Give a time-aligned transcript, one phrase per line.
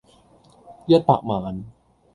[0.87, 1.63] 一百萬